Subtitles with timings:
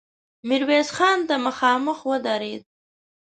[0.47, 2.63] ميرويس خان ته مخامخ ودرېد.